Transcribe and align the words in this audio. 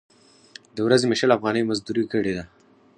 د 0.75 0.77
ورځې 0.85 1.05
مې 1.09 1.15
شل 1.19 1.31
افغانۍ 1.37 1.63
مزدورۍ 1.69 2.05
کړې 2.13 2.33
ده. 2.37 2.43